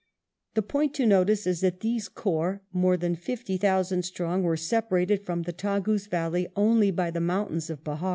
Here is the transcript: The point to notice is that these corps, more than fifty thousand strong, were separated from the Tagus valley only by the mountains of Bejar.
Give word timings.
The 0.55 0.63
point 0.63 0.95
to 0.95 1.05
notice 1.05 1.45
is 1.45 1.61
that 1.61 1.81
these 1.81 2.09
corps, 2.09 2.63
more 2.73 2.97
than 2.97 3.13
fifty 3.13 3.57
thousand 3.57 4.01
strong, 4.01 4.41
were 4.41 4.57
separated 4.57 5.23
from 5.27 5.43
the 5.43 5.53
Tagus 5.53 6.07
valley 6.07 6.47
only 6.55 6.89
by 6.89 7.11
the 7.11 7.21
mountains 7.21 7.69
of 7.69 7.83
Bejar. 7.83 8.09